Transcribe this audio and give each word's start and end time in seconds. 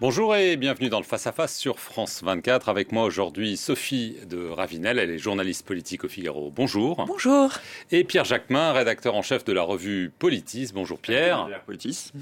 Bonjour 0.00 0.34
et 0.34 0.56
bienvenue 0.56 0.88
dans 0.88 0.98
le 0.98 1.04
Face 1.04 1.26
à 1.26 1.32
Face 1.32 1.54
sur 1.54 1.78
France 1.78 2.22
24. 2.22 2.70
Avec 2.70 2.90
moi 2.90 3.04
aujourd'hui 3.04 3.58
Sophie 3.58 4.16
de 4.26 4.48
Ravinel, 4.48 4.98
elle 4.98 5.10
est 5.10 5.18
journaliste 5.18 5.66
politique 5.66 6.04
au 6.04 6.08
Figaro. 6.08 6.50
Bonjour. 6.50 7.04
Bonjour. 7.04 7.52
Et 7.90 8.02
Pierre 8.04 8.24
Jacquemin, 8.24 8.72
rédacteur 8.72 9.14
en 9.14 9.20
chef 9.20 9.44
de 9.44 9.52
la 9.52 9.60
revue 9.60 10.10
Politis. 10.18 10.70
Bonjour 10.72 10.98
Pierre. 10.98 11.50
Politis. 11.66 12.12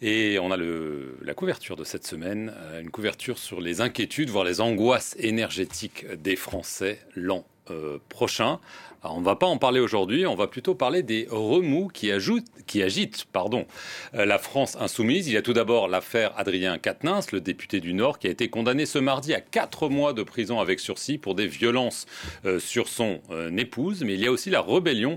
Et 0.00 0.38
on 0.40 0.52
a 0.52 0.56
le, 0.56 1.18
la 1.22 1.34
couverture 1.34 1.74
de 1.74 1.82
cette 1.82 2.06
semaine, 2.06 2.54
euh, 2.56 2.80
une 2.80 2.90
couverture 2.90 3.36
sur 3.36 3.60
les 3.60 3.80
inquiétudes, 3.80 4.30
voire 4.30 4.44
les 4.44 4.60
angoisses 4.60 5.16
énergétiques 5.18 6.06
des 6.22 6.36
Français 6.36 7.00
l'an 7.16 7.44
euh, 7.70 7.98
prochain. 8.08 8.58
Alors, 9.02 9.16
on 9.16 9.20
ne 9.20 9.24
va 9.24 9.36
pas 9.36 9.46
en 9.46 9.58
parler 9.58 9.78
aujourd'hui, 9.78 10.26
on 10.26 10.34
va 10.34 10.48
plutôt 10.48 10.74
parler 10.74 11.02
des 11.02 11.28
remous 11.30 11.88
qui, 11.88 12.10
ajoutent, 12.10 12.46
qui 12.66 12.82
agitent 12.82 13.26
pardon, 13.32 13.66
euh, 14.14 14.26
la 14.26 14.38
France 14.38 14.76
insoumise. 14.80 15.28
Il 15.28 15.34
y 15.34 15.36
a 15.36 15.42
tout 15.42 15.52
d'abord 15.52 15.88
l'affaire 15.88 16.32
Adrien 16.36 16.78
Quatennens, 16.78 17.30
le 17.32 17.40
député 17.40 17.80
du 17.80 17.94
Nord, 17.94 18.18
qui 18.18 18.26
a 18.26 18.30
été 18.30 18.48
condamné 18.48 18.86
ce 18.86 18.98
mardi 18.98 19.34
à 19.34 19.40
quatre 19.40 19.88
mois 19.88 20.12
de 20.12 20.22
prison 20.22 20.60
avec 20.60 20.80
sursis 20.80 21.18
pour 21.18 21.34
des 21.34 21.46
violences 21.46 22.06
sur 22.58 22.88
son 22.88 23.20
épouse. 23.56 24.02
Mais 24.02 24.14
il 24.14 24.20
y 24.20 24.26
a 24.26 24.32
aussi 24.32 24.50
la 24.50 24.62
rébellion 24.62 25.16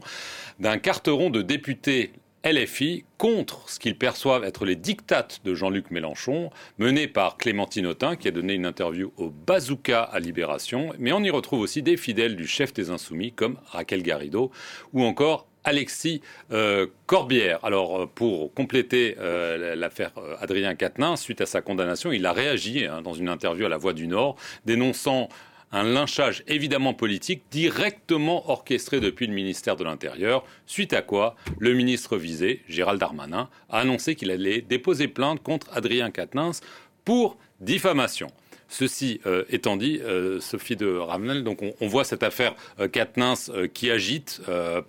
d'un 0.60 0.78
carteron 0.78 1.30
de 1.30 1.42
députés 1.42 2.12
LFI 2.44 3.06
contre 3.18 3.70
ce 3.70 3.80
qu'ils 3.80 3.98
perçoivent 3.98 4.44
être 4.44 4.66
les 4.66 4.76
dictates 4.76 5.42
de 5.46 5.54
Jean-Luc 5.54 5.92
Mélenchon, 5.92 6.50
menés 6.80 7.08
par 7.08 7.38
Clémentine 7.38 7.86
Autain, 7.86 8.16
qui 8.16 8.28
a 8.28 8.32
donné 8.32 8.54
une 8.54 8.66
interview 8.66 9.14
au 9.18 9.30
Bazooka 9.30 10.02
à 10.02 10.20
Libération. 10.20 10.92
Mais 10.98 11.12
on 11.12 11.24
y 11.24 11.30
retrouve 11.30 11.62
aussi 11.62 11.82
des 11.84 11.98
fidèles 11.98 12.36
du 12.36 12.48
chef 12.48 12.74
des 12.74 12.90
Insoumis, 12.90 13.32
comme 13.32 13.58
Raquel 13.68 14.02
Garrido, 14.02 14.52
ou 14.94 15.04
encore 15.04 15.48
Alexis 15.64 16.22
euh, 16.52 16.88
Corbière. 17.06 17.60
Alors, 17.64 18.02
euh, 18.02 18.06
pour 18.08 18.54
compléter 18.54 19.16
euh, 19.20 19.76
l'affaire 19.76 20.12
Adrien 20.40 20.76
Quatennens, 20.76 21.18
suite 21.18 21.42
à 21.42 21.46
sa 21.46 21.62
condamnation, 21.62 22.12
il 22.12 22.26
a 22.26 22.34
réagi 22.34 22.86
hein, 22.86 23.02
dans 23.02 23.14
une 23.14 23.30
interview 23.30 23.66
à 23.66 23.70
La 23.70 23.78
Voix 23.78 23.94
du 23.94 24.08
Nord, 24.08 24.36
dénonçant 24.66 25.30
un 25.72 25.84
lynchage 25.84 26.44
évidemment 26.48 26.94
politique 26.94 27.44
directement 27.52 28.50
orchestré 28.50 29.00
depuis 29.00 29.28
le 29.28 29.34
ministère 29.34 29.76
de 29.76 29.84
l'Intérieur, 29.84 30.44
suite 30.66 30.94
à 30.94 31.02
quoi 31.02 31.36
le 31.60 31.74
ministre 31.74 32.18
visé, 32.18 32.62
Gérald 32.68 33.00
Darmanin, 33.00 33.50
a 33.70 33.80
annoncé 33.80 34.16
qu'il 34.16 34.32
allait 34.32 34.62
déposer 34.62 35.08
plainte 35.08 35.42
contre 35.42 35.68
Adrien 35.74 36.12
Quatennens 36.12 36.62
pour 37.06 37.38
diffamation. 37.60 38.28
Ceci 38.72 39.20
euh, 39.26 39.44
étant 39.50 39.76
dit, 39.76 40.00
euh, 40.02 40.40
Sophie 40.40 40.78
de 40.78 40.88
Ravenel, 40.88 41.44
donc 41.44 41.60
on, 41.82 41.88
voit 41.88 42.06
cette 42.06 42.24
affaire 42.24 42.56
euh, 42.80 42.88
qui 42.88 43.92
agite 43.92 44.42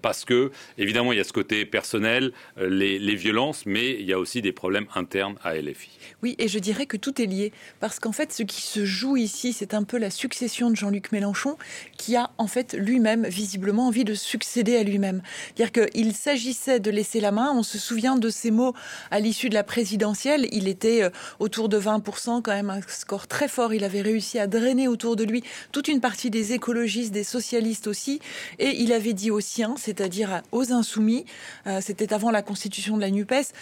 parce 0.02 0.24
que 0.24 0.52
évidemment 0.78 1.12
il 1.12 1.18
y 1.18 1.20
a 1.20 1.24
ce 1.24 1.32
côté 1.32 1.66
personnel, 1.66 2.32
les, 2.60 3.00
les, 3.00 3.16
violences, 3.16 3.66
mais 3.66 3.90
il 3.98 4.06
y 4.06 4.12
a 4.12 4.18
aussi 4.20 4.40
des 4.40 4.52
problèmes 4.52 4.86
internes 4.94 5.34
à 5.42 5.56
LFI. 5.56 5.90
Oui, 6.22 6.36
et 6.38 6.46
je 6.46 6.60
dirais 6.60 6.86
que 6.86 6.96
tout 6.96 7.20
est 7.20 7.26
lié 7.26 7.52
parce 7.80 7.98
qu'en 7.98 8.12
fait 8.12 8.32
ce 8.32 8.44
qui 8.44 8.62
se 8.62 8.84
joue 8.84 9.16
ici, 9.16 9.52
c'est 9.52 9.74
un 9.74 9.82
peu 9.82 9.98
la 9.98 10.10
succession 10.10 10.70
de 10.70 10.76
Jean-Luc 10.76 11.10
Mélenchon 11.10 11.56
qui 11.98 12.14
a 12.14 12.30
en 12.38 12.46
fait 12.46 12.74
lui-même 12.74 13.26
visiblement 13.26 13.88
envie 13.88 14.04
de 14.04 14.14
succéder 14.14 14.76
à 14.76 14.84
lui-même. 14.84 15.22
C'est-à-dire 15.56 15.88
qu'il 15.88 16.14
s'agissait 16.14 16.78
de 16.78 16.90
laisser 16.92 17.18
la 17.18 17.32
main. 17.32 17.52
On 17.52 17.64
se 17.64 17.78
souvient 17.78 18.14
de 18.14 18.30
ces 18.30 18.52
mots 18.52 18.74
à 19.10 19.18
l'issue 19.18 19.48
de 19.48 19.54
la 19.54 19.64
présidentielle. 19.64 20.46
Il 20.52 20.68
était 20.68 21.10
autour 21.40 21.68
de 21.68 21.80
20%, 21.80 22.42
quand 22.42 22.52
même 22.52 22.70
un 22.70 22.80
score 22.82 23.26
très 23.26 23.48
fort 23.48 23.71
il 23.72 23.84
avait 23.84 24.02
réussi 24.02 24.38
à 24.38 24.46
drainer 24.46 24.88
autour 24.88 25.16
de 25.16 25.24
lui 25.24 25.42
toute 25.72 25.88
une 25.88 26.00
partie 26.00 26.30
des 26.30 26.52
écologistes, 26.52 27.12
des 27.12 27.24
socialistes 27.24 27.86
aussi. 27.86 28.20
Et 28.58 28.80
il 28.82 28.92
avait 28.92 29.12
dit 29.12 29.30
aux 29.30 29.40
siens, 29.40 29.74
c'est-à-dire 29.76 30.42
aux 30.52 30.72
insoumis, 30.72 31.24
euh, 31.66 31.80
c'était 31.80 32.12
avant 32.12 32.30
la 32.30 32.42
constitution 32.42 32.96
de 32.96 33.02
la 33.02 33.10
NUPES, 33.10 33.52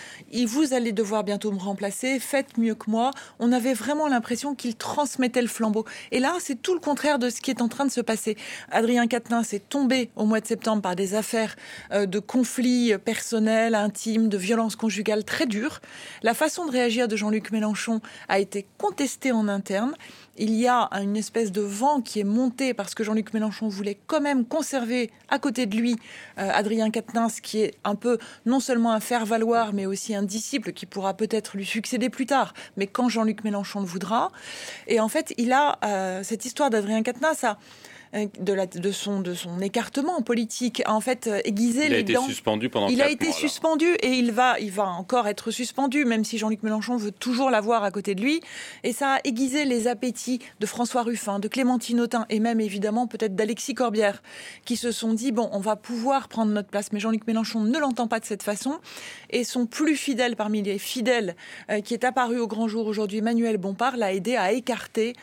vous 0.50 0.75
allez 0.75 0.92
devoir 0.92 1.25
bientôt 1.25 1.53
me 1.53 1.58
remplacer, 1.58 2.19
faites 2.19 2.58
mieux 2.58 2.75
que 2.75 2.91
moi. 2.91 3.12
On 3.38 3.53
avait 3.53 3.72
vraiment 3.72 4.08
l'impression 4.08 4.55
qu'il 4.55 4.75
transmettait 4.75 5.42
le 5.42 5.48
flambeau. 5.48 5.84
Et 6.11 6.19
là, 6.19 6.34
c'est 6.41 6.60
tout 6.60 6.75
le 6.75 6.81
contraire 6.81 7.19
de 7.19 7.31
ce 7.31 7.41
qui 7.41 7.50
est 7.50 7.62
en 7.62 7.69
train 7.69 7.84
de 7.84 7.91
se 7.91 8.00
passer. 8.00 8.37
Adrien 8.70 9.06
Quatennens 9.06 9.53
est 9.53 9.69
tombé 9.69 10.10
au 10.16 10.25
mois 10.25 10.41
de 10.41 10.47
septembre 10.47 10.82
par 10.82 10.97
des 10.97 11.15
affaires 11.15 11.56
euh, 11.93 12.06
de 12.06 12.19
conflits 12.19 12.93
personnels, 13.04 13.75
intimes, 13.75 14.28
de 14.28 14.37
violences 14.37 14.76
conjugales 14.76 15.25
très 15.25 15.47
dures. 15.47 15.81
La 16.22 16.34
façon 16.34 16.66
de 16.66 16.72
réagir 16.72 17.09
de 17.09 17.16
Jean-Luc 17.16 17.53
Mélenchon 17.53 18.00
a 18.28 18.38
été 18.38 18.66
contestée 18.76 19.32
en 19.32 19.49
interne 19.49 19.94
il 20.37 20.55
y 20.55 20.66
a 20.66 20.88
une 20.93 21.16
espèce 21.16 21.53
de 21.53 21.61
vent 21.61 22.00
qui 22.00 22.21
est 22.21 22.25
monté 22.25 22.72
parce 22.72 22.94
que 22.94 23.05
Jean-Luc 23.05 23.34
Mélenchon 23.34 23.69
voulait 23.69 23.99
quand 24.06 24.21
même 24.21 24.44
conserver 24.44 25.11
à 25.28 25.38
côté 25.38 25.66
de 25.66 25.77
lui 25.77 25.97
euh, 26.38 26.50
Adrien 26.53 26.91
Quatennens, 26.91 27.41
qui 27.43 27.61
est 27.61 27.75
un 27.84 27.94
peu 27.94 28.19
non 28.47 28.61
seulement 28.61 28.93
un 28.93 29.00
faire-valoir, 29.00 29.72
mais 29.72 29.87
aussi 29.87 30.15
un 30.15 30.22
disciple 30.22 30.72
qui 30.72 30.87
pourra 30.87 31.15
peut-être 31.15 31.56
lui 31.56 31.66
succéder 31.66 32.09
plus 32.09 32.27
tard, 32.27 32.55
mais 32.77 32.87
quand 32.87 33.09
Jean-Luc 33.09 33.44
Mélenchon 33.44 33.81
le 33.81 33.87
voudra. 33.87 34.33
Et 34.87 35.00
en 35.00 35.09
fait, 35.09 35.34
il 35.37 35.53
a 35.53 35.78
euh, 35.84 36.22
cette 36.22 36.44
histoire 36.44 36.71
d'Adrien 36.71 37.03
Quatennens 37.03 37.44
de, 38.12 38.53
la, 38.53 38.66
de, 38.66 38.91
son, 38.91 39.21
de 39.21 39.34
son 39.34 39.60
écartement 39.60 40.21
politique 40.21 40.82
a 40.84 40.94
en 40.94 41.00
fait 41.00 41.28
euh, 41.28 41.41
aiguisé 41.44 41.87
il 41.87 41.93
les 41.93 42.03
dents. 42.03 42.12
Il 42.12 42.16
a 42.16 42.22
été 42.22 42.32
suspendu 42.32 42.69
pendant 42.69 42.88
Il 42.88 43.03
a 43.03 43.09
été 43.09 43.31
suspendu 43.31 43.87
et 44.03 44.09
il 44.09 44.32
va, 44.32 44.59
il 44.59 44.72
va 44.72 44.88
encore 44.88 45.28
être 45.28 45.53
suspendu, 45.53 46.04
même 46.04 46.25
si 46.25 46.37
Jean-Luc 46.37 46.65
Mélenchon 46.65 46.97
veut 46.97 47.12
toujours 47.12 47.50
l'avoir 47.50 47.84
à 47.84 47.93
côté 47.93 48.16
de 48.16 48.20
lui. 48.20 48.41
Et 48.82 48.93
ça 48.93 49.15
a 49.15 49.19
aiguisé 49.22 49.65
les 49.65 49.87
appétits 49.87 50.41
de 50.59 50.66
François 50.66 51.03
Ruffin, 51.03 51.38
de 51.38 51.47
Clémentine 51.47 52.00
Autain 52.00 52.26
et 52.31 52.41
même 52.41 52.60
évidemment 52.60 53.06
peut-être 53.06 53.37
d'Alexis 53.37 53.75
Corbière, 53.75 54.22
qui 54.65 54.76
se 54.76 54.91
sont 54.91 55.15
dit 55.15 55.31
bon, 55.31 55.49
on 55.53 55.60
va 55.60 55.76
pouvoir 55.76 56.26
prendre 56.26 56.50
notre 56.50 56.69
place. 56.69 56.93
Mais 56.93 56.99
Jean-Luc 56.99 57.28
Mélenchon 57.28 57.60
ne 57.60 57.78
l'entend 57.78 58.09
pas 58.09 58.19
de 58.19 58.25
cette 58.25 58.43
façon. 58.43 58.81
Et 59.31 59.44
son 59.44 59.66
plus 59.66 59.94
fidèle 59.94 60.34
parmi 60.34 60.62
les 60.62 60.78
fidèles, 60.78 61.37
euh, 61.70 61.81
qui 61.81 61.94
est 61.94 62.03
apparu 62.03 62.41
au 62.41 62.49
grand 62.49 62.66
jour 62.66 62.87
aujourd'hui, 62.87 63.20
Manuel 63.20 63.56
Bompard, 63.56 63.97
l'a 63.97 64.12
aidé 64.12 64.34
à 64.34 64.50
écarter 64.53 65.15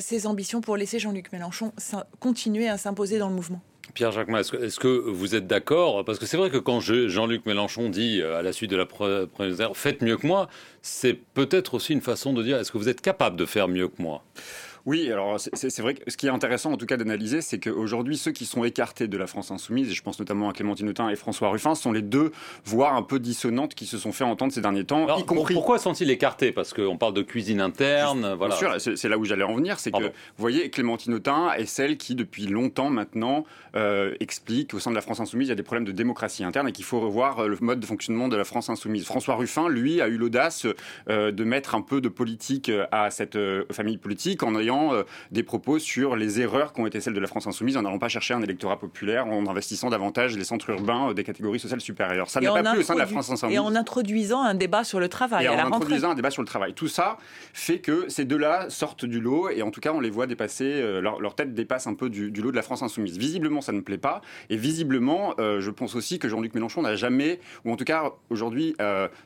ses 0.00 0.26
ambitions 0.26 0.60
pour 0.60 0.76
laisser 0.76 0.98
Jean-Luc 0.98 1.32
Mélenchon 1.32 1.72
continuer 2.30 2.68
à 2.68 2.78
s'imposer 2.78 3.18
dans 3.18 3.28
le 3.28 3.34
mouvement. 3.34 3.60
Pierre 3.92 4.12
Jacquemin, 4.12 4.38
est-ce 4.38 4.78
que, 4.78 4.86
vous 4.86 5.34
êtes 5.34 5.48
d'accord? 5.48 6.04
Parce 6.04 6.20
que 6.20 6.26
c'est 6.26 6.36
vrai 6.36 6.48
que 6.48 6.58
quand 6.58 6.78
Jean-Luc 6.78 7.44
Mélenchon 7.44 7.88
dit 7.88 8.20
euh, 8.22 8.38
à 8.38 8.42
la 8.42 8.52
suite 8.52 8.70
de 8.70 8.76
la 8.76 8.86
première 8.86 9.26
faites 9.74 10.00
mieux 10.00 10.16
que 10.16 10.28
moi, 10.28 10.48
c'est 10.80 11.14
peut-être 11.14 11.74
aussi 11.74 11.92
une 11.92 12.00
façon 12.00 12.32
de 12.32 12.44
dire 12.44 12.56
est-ce 12.56 12.70
que 12.70 12.78
vous 12.78 12.88
êtes 12.88 13.00
capable 13.00 13.34
de 13.34 13.44
faire 13.46 13.66
mieux 13.66 13.88
que 13.88 14.00
moi? 14.00 14.22
Oui, 14.90 15.12
alors 15.12 15.38
c'est 15.38 15.78
vrai 15.78 15.94
que 15.94 16.10
ce 16.10 16.16
qui 16.16 16.26
est 16.26 16.30
intéressant 16.30 16.72
en 16.72 16.76
tout 16.76 16.84
cas 16.84 16.96
d'analyser, 16.96 17.42
c'est 17.42 17.60
qu'aujourd'hui 17.60 18.16
ceux 18.16 18.32
qui 18.32 18.44
sont 18.44 18.64
écartés 18.64 19.06
de 19.06 19.16
la 19.16 19.28
France 19.28 19.52
insoumise, 19.52 19.88
et 19.88 19.94
je 19.94 20.02
pense 20.02 20.18
notamment 20.18 20.48
à 20.48 20.52
Clémentine 20.52 20.88
Autain 20.88 21.08
et 21.10 21.14
François 21.14 21.48
Ruffin, 21.50 21.76
sont 21.76 21.92
les 21.92 22.02
deux 22.02 22.32
voix 22.64 22.90
un 22.94 23.02
peu 23.02 23.20
dissonantes 23.20 23.76
qui 23.76 23.86
se 23.86 23.98
sont 23.98 24.10
fait 24.10 24.24
entendre 24.24 24.52
ces 24.52 24.60
derniers 24.60 24.82
temps, 24.82 25.16
y 25.16 25.24
compris. 25.24 25.54
Pourquoi 25.54 25.78
sont-ils 25.78 26.10
écartés? 26.10 26.50
Parce 26.50 26.74
qu'on 26.74 26.96
parle 26.96 27.14
de 27.14 27.22
cuisine 27.22 27.60
interne, 27.60 28.34
voilà. 28.36 28.56
Bien 28.56 28.78
sûr, 28.80 28.96
c'est 28.96 29.08
là 29.08 29.16
où 29.16 29.24
j'allais 29.24 29.44
en 29.44 29.54
venir, 29.54 29.78
c'est 29.78 29.92
que 29.92 30.02
vous 30.02 30.10
voyez 30.38 30.70
Clémentine 30.70 31.14
Autain 31.14 31.52
est 31.52 31.66
celle 31.66 31.96
qui 31.96 32.16
depuis 32.16 32.48
longtemps 32.48 32.90
maintenant 32.90 33.44
euh, 33.76 34.12
explique 34.18 34.72
qu'au 34.72 34.80
sein 34.80 34.90
de 34.90 34.96
la 34.96 35.02
France 35.02 35.20
insoumise 35.20 35.46
il 35.46 35.50
y 35.50 35.52
a 35.52 35.56
des 35.56 35.62
problèmes 35.62 35.84
de 35.84 35.92
démocratie 35.92 36.42
interne 36.42 36.66
et 36.66 36.72
qu'il 36.72 36.84
faut 36.84 36.98
revoir 36.98 37.38
euh, 37.38 37.46
le 37.46 37.56
mode 37.60 37.78
de 37.78 37.86
fonctionnement 37.86 38.26
de 38.26 38.36
la 38.36 38.44
France 38.44 38.68
insoumise. 38.68 39.04
François 39.04 39.36
Ruffin, 39.36 39.68
lui, 39.68 40.00
a 40.00 40.08
eu 40.08 40.16
l'audace 40.16 40.66
euh, 41.08 41.30
de 41.30 41.44
mettre 41.44 41.76
un 41.76 41.80
peu 41.80 42.00
de 42.00 42.08
politique 42.08 42.72
à 42.90 43.10
cette 43.10 43.38
famille 43.70 43.98
politique 43.98 44.42
en 44.42 44.58
ayant 44.58 44.79
euh, 44.94 45.04
des 45.30 45.42
propos 45.42 45.78
sur 45.78 46.16
les 46.16 46.40
erreurs 46.40 46.72
qui 46.72 46.80
ont 46.80 46.86
été 46.86 47.00
celles 47.00 47.14
de 47.14 47.20
la 47.20 47.26
France 47.26 47.46
insoumise 47.46 47.76
en 47.76 47.82
n'allant 47.82 47.98
pas 47.98 48.08
chercher 48.08 48.34
un 48.34 48.42
électorat 48.42 48.78
populaire, 48.78 49.26
en 49.26 49.46
investissant 49.46 49.90
davantage 49.90 50.36
les 50.36 50.44
centres 50.44 50.70
urbains 50.70 51.10
euh, 51.10 51.14
des 51.14 51.24
catégories 51.24 51.60
sociales 51.60 51.80
supérieures. 51.80 52.30
Ça 52.30 52.40
n'est 52.40 52.46
pas 52.46 52.62
plus 52.62 52.80
au 52.80 52.82
sein 52.82 52.94
de 52.94 52.98
la 52.98 53.06
France 53.06 53.30
insoumise. 53.30 53.56
Et 53.56 53.58
en 53.58 53.74
introduisant 53.74 54.42
un 54.42 54.54
débat 54.54 54.84
sur 54.84 55.00
le 55.00 55.08
travail. 55.08 55.44
Et 55.44 55.48
en 55.48 55.72
introduisant 55.72 56.10
un 56.10 56.14
débat 56.14 56.30
sur 56.30 56.42
le 56.42 56.46
travail. 56.46 56.74
Tout 56.74 56.88
ça 56.88 57.18
fait 57.52 57.78
que 57.78 58.08
ces 58.08 58.24
deux-là 58.24 58.70
sortent 58.70 59.04
du 59.04 59.20
lot 59.20 59.50
et 59.50 59.62
en 59.62 59.70
tout 59.70 59.80
cas 59.80 59.92
on 59.92 60.00
les 60.00 60.10
voit 60.10 60.26
dépasser, 60.26 60.64
euh, 60.64 61.00
leur, 61.00 61.34
tête 61.34 61.54
dépasse 61.54 61.86
un 61.86 61.94
peu 61.94 62.10
du, 62.10 62.30
lot 62.30 62.50
de 62.50 62.56
la 62.56 62.62
France 62.62 62.82
insoumise. 62.82 63.18
Visiblement 63.18 63.60
ça 63.60 63.72
ne 63.72 63.80
plaît 63.80 63.98
pas 63.98 64.20
et 64.48 64.56
visiblement 64.56 65.34
je 65.38 65.70
pense 65.70 65.94
aussi 65.94 66.18
que 66.18 66.28
Jean-Luc 66.28 66.54
Mélenchon 66.54 66.82
n'a 66.82 66.96
jamais, 66.96 67.40
ou 67.64 67.72
en 67.72 67.76
tout 67.76 67.84
cas 67.84 68.12
aujourd'hui 68.30 68.74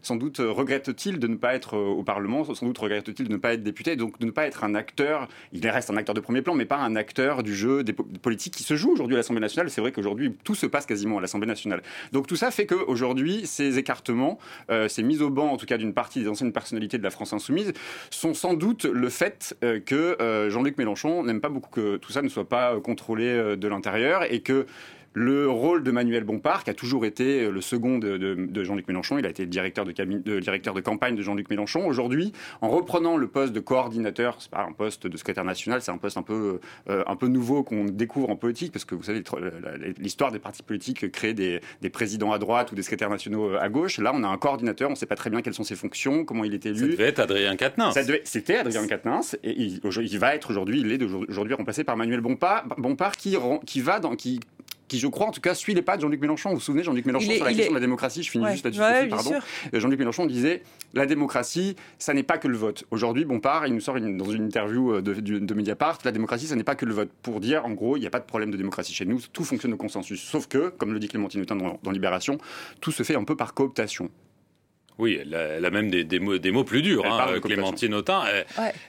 sans 0.03 0.17
doute 0.17 0.39
regrette-t-il 0.39 1.19
de 1.19 1.27
ne 1.27 1.37
pas 1.37 1.55
être 1.55 1.77
au 1.77 2.03
Parlement, 2.03 2.45
sans 2.55 2.67
doute 2.67 2.79
regrette-t-il 2.79 3.29
de 3.29 3.33
ne 3.33 3.39
pas 3.39 3.55
être 3.55 3.63
député, 3.63 3.97
donc 3.97 4.19
de 4.19 4.27
ne 4.27 4.31
pas 4.31 4.47
être 4.47 4.65
un 4.65 4.75
acteur. 4.75 5.29
Il 5.53 5.65
est 5.65 5.71
reste 5.71 5.91
un 5.91 5.97
acteur 5.97 6.15
de 6.15 6.21
premier 6.21 6.43
plan, 6.43 6.55
mais 6.55 6.65
pas 6.65 6.79
un 6.79 6.97
acteur 6.97 7.43
du 7.43 7.55
jeu 7.55 7.85
des 7.85 7.93
politiques 7.93 8.55
qui 8.55 8.63
se 8.63 8.77
joue 8.77 8.91
aujourd'hui 8.91 9.17
à 9.17 9.19
l'Assemblée 9.19 9.41
nationale. 9.41 9.71
C'est 9.71 9.81
vrai 9.81 9.93
qu'aujourd'hui, 9.93 10.35
tout 10.45 10.55
se 10.55 10.67
passe 10.67 10.87
quasiment 10.87 11.19
à 11.19 11.21
l'Assemblée 11.21 11.47
nationale. 11.47 11.83
Donc 12.13 12.27
tout 12.27 12.37
ça 12.37 12.51
fait 12.51 12.67
qu'aujourd'hui, 12.67 13.47
ces 13.47 13.79
écartements, 13.79 14.39
euh, 14.71 14.89
ces 14.89 15.03
mises 15.03 15.23
au 15.23 15.31
banc, 15.31 15.51
en 15.51 15.57
tout 15.57 15.67
cas 15.67 15.79
d'une 15.79 15.95
partie 15.95 16.21
des 16.21 16.29
anciennes 16.29 16.53
personnalités 16.53 16.99
de 16.99 17.03
la 17.03 17.11
France 17.11 17.33
insoumise, 17.33 17.73
sont 18.11 18.35
sans 18.35 18.55
doute 18.55 18.85
le 18.85 19.09
fait 19.09 19.57
euh, 19.65 19.81
que 19.81 20.17
euh, 20.21 20.51
Jean-Luc 20.51 20.79
Mélenchon 20.79 21.23
n'aime 21.25 21.41
pas 21.41 21.49
beaucoup 21.49 21.71
que 21.71 21.97
tout 21.97 22.13
ça 22.13 22.23
ne 22.23 22.29
soit 22.29 22.49
pas 22.49 22.79
contrôlé 22.81 23.57
de 23.57 23.69
l'intérieur 23.69 24.31
et 24.31 24.41
que 24.41 24.67
Le 25.17 25.49
rôle 25.49 25.85
de 25.85 25.93
Manuel 25.93 26.25
Bompard, 26.25 26.65
qui 26.65 26.71
a 26.71 26.75
toujours 26.75 27.07
été 27.07 27.49
le 27.49 27.61
second 27.61 27.99
de, 27.99 28.65
Jean-Luc 28.65 28.89
Mélenchon, 28.89 29.17
il 29.17 29.27
a 29.27 29.29
été 29.29 29.45
le 29.45 29.49
directeur 29.49 29.85
de, 29.85 29.93
directeur 30.41 30.75
de 30.75 30.81
campagne 30.81 31.15
de 31.15 31.23
Jean-Luc 31.23 31.49
Mélenchon. 31.51 31.87
Aujourd'hui, 31.87 32.33
en 32.61 32.69
reprenant 32.69 33.17
le 33.17 33.29
poste 33.29 33.53
de 33.53 33.61
coordinateur, 33.61 34.37
c'est 34.41 34.51
pas 34.51 34.67
un 34.69 34.73
poste 34.73 35.07
de 35.07 35.17
secrétaire 35.17 35.45
national, 35.45 35.83
c'est 35.83 35.93
un 35.93 35.99
poste 35.99 36.17
un 36.17 36.23
peu, 36.23 36.59
euh, 36.91 37.05
un 37.07 37.15
peu 37.15 37.29
nouveau 37.29 37.63
qu'on 37.63 37.85
découvre 37.85 38.29
en 38.29 38.35
politique, 38.35 38.73
parce 38.73 38.85
que 38.85 38.97
vous 38.97 39.05
savez, 39.05 39.23
l'histoire 39.99 40.33
des 40.33 40.41
partis 40.41 40.65
politiques 40.65 41.13
crée 41.13 41.33
des, 41.33 41.61
présidents 41.93 42.33
à 42.33 42.41
droite 42.41 42.73
ou 42.73 42.75
des 42.75 42.83
secrétaires 42.83 43.11
nationaux 43.11 43.51
euh, 43.51 43.63
à 43.63 43.69
gauche. 43.69 43.99
Là, 43.99 44.11
on 44.13 44.25
a 44.25 44.29
un 44.29 44.37
coordinateur, 44.37 44.89
on 44.89 44.95
ne 44.95 44.97
sait 44.97 45.07
pas 45.07 45.15
très 45.15 45.31
bien 45.31 45.43
quelles 45.43 45.55
sont 45.55 45.63
ses 45.63 45.77
fonctions, 45.77 46.25
comment 46.25 46.43
il 46.43 46.55
est 46.55 46.67
élu. 46.67 46.79
Ça 46.79 46.87
devait 46.89 47.05
être 47.05 47.21
Adrien 47.21 47.55
Quatennens. 47.55 47.95
C'était 48.25 48.57
Adrien 48.57 48.85
Quatennens, 48.89 49.37
et 49.45 49.53
il, 49.53 49.81
il, 49.85 50.19
va 50.19 50.35
être 50.35 50.51
aujourd'hui, 50.51 50.81
il 50.81 50.91
est 50.91 51.01
aujourd'hui 51.05 51.55
remplacé 51.55 51.85
par 51.85 51.97
Manuel 51.97 52.21
Bompard, 52.21 52.67
Bompard 52.79 53.17
qui, 53.17 53.37
qui 53.65 53.81
va 53.81 54.01
dans, 54.01 54.17
qui 54.17 54.41
qui, 54.89 54.99
je 54.99 55.07
crois, 55.07 55.29
en 55.29 55.31
tout 55.31 55.41
cas, 55.41 55.55
suit 55.55 55.75
les 55.75 55.83
pas 55.83 55.97
de 55.97 56.03
Jean-Luc 56.03 56.21
Mélenchon. 56.21 56.51
Vous 56.51 56.57
vous 56.57 56.61
souvenez, 56.61 56.83
Jean-Luc 56.83 57.07
Mélenchon, 57.07 57.31
sur 57.33 57.45
la 57.45 57.53
question 57.53 57.73
de 57.73 57.77
la 57.77 57.81
démocratie, 57.81 58.23
je 58.23 58.31
finis 58.31 58.47
juste 58.51 58.65
là-dessus, 58.65 59.09
pardon. 59.09 59.35
Euh, 59.73 59.81
Jean-Luc 59.81 59.99
Mélenchon 59.99 60.27
disait 60.27 60.63
la 60.93 61.07
démocratie, 61.07 61.77
ça 61.99 62.15
n'est 62.15 62.23
pas 62.23 62.39
que 62.39 62.49
le 62.49 62.57
vote. 62.57 62.85
Aujourd'hui, 62.91 63.25
Bompard, 63.25 63.67
il 63.67 63.75
nous 63.75 63.81
sort 63.81 63.99
dans 63.99 64.31
une 64.31 64.45
interview 64.45 64.95
euh, 64.95 65.03
de, 65.03 65.15
de, 65.15 65.55
Mediapart 65.55 65.99
la 66.05 66.13
démocratie, 66.13 66.47
ça 66.47 66.57
n'est 66.57 66.65
pas 66.65 66.75
que 66.75 66.85
le 66.85 66.95
vote. 66.95 67.11
Pour 67.23 67.41
dire, 67.41 67.65
en 67.65 67.71
gros, 67.71 67.97
il 67.97 68.01
n'y 68.01 68.07
a 68.07 68.11
pas 68.11 68.21
de 68.21 68.27
problème 68.27 68.51
de 68.51 68.57
démocratie 68.57 68.95
chez 68.95 69.07
nous, 69.07 69.21
tout 69.33 69.45
fonctionne 69.45 69.73
au 69.73 69.77
consensus. 69.77 70.23
Sauf 70.23 70.47
que, 70.47 70.69
comme 70.69 70.93
le 70.93 70.99
dit 70.99 71.09
Clémentine 71.09 71.41
Autain 71.41 71.57
dans, 71.57 71.91
Libération, 71.91 72.39
tout 72.81 72.91
se 72.91 73.03
fait 73.03 73.15
un 73.15 73.25
peu 73.25 73.37
par 73.37 73.55
cooptation. 73.55 74.11
Oui, 74.99 75.19
elle 75.21 75.35
a, 75.35 75.71
même 75.71 75.91
des, 75.91 76.05
des, 76.05 76.21
mots, 76.21 76.39
des, 76.39 76.53
mots, 76.53 76.63
plus 76.63 76.83
durs, 76.83 77.05
hein, 77.05 77.41
Clémentine 77.41 77.95
Autain. 77.95 78.23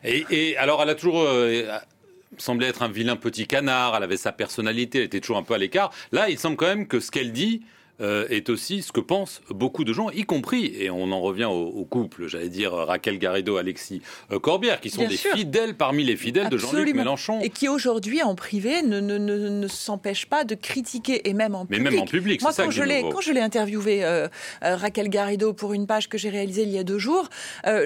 Et, 0.03 0.25
et, 0.29 0.57
alors, 0.57 0.81
elle 0.83 0.89
a 0.89 0.95
toujours 0.95 1.21
euh, 1.21 1.63
semblait 2.37 2.67
être 2.67 2.83
un 2.83 2.87
vilain 2.87 3.15
petit 3.15 3.47
canard, 3.47 3.95
elle 3.95 4.03
avait 4.03 4.17
sa 4.17 4.31
personnalité, 4.31 4.99
elle 4.99 5.05
était 5.05 5.19
toujours 5.19 5.37
un 5.37 5.43
peu 5.43 5.53
à 5.53 5.57
l'écart. 5.57 5.91
Là, 6.11 6.29
il 6.29 6.37
semble 6.37 6.57
quand 6.57 6.67
même 6.67 6.87
que 6.87 6.99
ce 6.99 7.11
qu'elle 7.11 7.31
dit, 7.31 7.63
euh, 8.01 8.27
est 8.29 8.49
aussi 8.49 8.81
ce 8.81 8.91
que 8.91 8.99
pensent 8.99 9.41
beaucoup 9.49 9.85
de 9.85 9.93
gens, 9.93 10.09
y 10.09 10.23
compris, 10.23 10.73
et 10.77 10.89
on 10.89 11.13
en 11.13 11.21
revient 11.21 11.45
au, 11.45 11.85
couple, 11.85 12.27
j'allais 12.27 12.49
dire 12.49 12.73
Raquel 12.73 13.17
Garrido, 13.19 13.55
Alexis 13.55 14.01
euh, 14.31 14.39
Corbière, 14.39 14.81
qui 14.81 14.89
sont 14.89 15.07
des 15.07 15.15
fidèles 15.15 15.75
parmi 15.75 16.03
les 16.03 16.17
fidèles 16.17 16.49
de 16.49 16.57
Jean-Luc 16.57 16.93
Mélenchon. 16.93 17.39
Et 17.41 17.49
qui 17.49 17.69
aujourd'hui, 17.69 18.21
en 18.21 18.35
privé, 18.35 18.81
ne, 18.81 18.99
ne, 18.99 19.17
ne, 19.17 19.67
s'empêchent 19.67 20.25
pas 20.25 20.43
de 20.43 20.55
critiquer, 20.55 21.29
et 21.29 21.33
même 21.33 21.55
en 21.55 21.65
public. 21.65 21.83
Mais 21.83 21.91
même 21.91 22.01
en 22.01 22.05
public, 22.05 22.41
Moi, 22.41 22.51
quand, 22.53 22.69
je 22.69 22.83
l'ai, 22.83 23.01
quand 23.01 23.21
je 23.21 23.31
l'ai 23.31 23.39
interviewé, 23.39 24.03
euh, 24.03 24.27
Raquel 24.61 25.07
Garrido, 25.07 25.53
pour 25.53 25.73
une 25.73 25.87
page 25.87 26.09
que 26.09 26.17
j'ai 26.17 26.29
réalisée 26.29 26.63
il 26.63 26.71
y 26.71 26.77
a 26.77 26.83
deux 26.83 26.99
jours, 26.99 27.29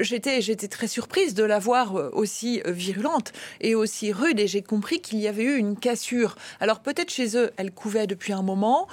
j'étais, 0.02 0.42
j'étais 0.42 0.68
très 0.68 0.88
surprise 0.88 1.36
de 1.36 1.44
la 1.44 1.60
voir 1.60 1.94
aussi 2.14 2.62
virulente 2.66 3.32
et 3.62 3.76
aussi 3.76 4.12
rude, 4.12 4.40
et 4.40 4.48
j'ai 4.48 4.64
compris 4.64 5.02
qu'il 5.02 5.20
y 5.20 5.28
avait 5.28 5.44
eu 5.44 5.58
une 5.58 5.78
cassure. 5.78 6.36
Alors 6.60 6.80
peut-être 6.80 7.12
chez 7.12 7.38
eux, 7.38 7.52
elle 7.58 7.72
couvait 7.72 8.08
depuis 8.08 8.34
un 8.34 8.42
moment 8.42 8.88